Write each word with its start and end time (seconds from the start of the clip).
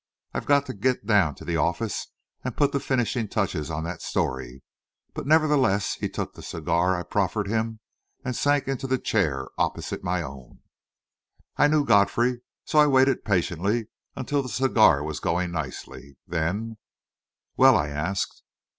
"I've 0.33 0.47
got 0.47 0.65
to 0.65 0.73
get 0.73 1.05
down 1.05 1.35
to 1.35 1.45
the 1.45 1.57
office 1.57 2.07
and 2.43 2.57
put 2.57 2.71
the 2.71 2.79
finishing 2.79 3.27
touches 3.27 3.69
on 3.69 3.83
that 3.83 4.01
story;" 4.01 4.63
but 5.13 5.27
nevertheless 5.27 5.93
he 5.93 6.09
took 6.09 6.33
the 6.33 6.41
cigar 6.41 6.97
I 6.99 7.03
proffered 7.03 7.47
him 7.47 7.81
and 8.25 8.35
sank 8.35 8.67
into 8.67 8.87
the 8.87 8.97
chair 8.97 9.49
opposite 9.59 10.03
my 10.03 10.23
own. 10.23 10.61
I 11.55 11.67
knew 11.67 11.85
Godfrey, 11.85 12.41
so 12.65 12.79
I 12.79 12.87
waited 12.87 13.23
patiently 13.23 13.89
until 14.15 14.41
the 14.41 14.49
cigar 14.49 15.03
was 15.03 15.19
going 15.19 15.51
nicely, 15.51 16.17
then 16.25 16.77
"Well?" 17.55 17.77
I 17.77 17.89
asked. 17.89 18.41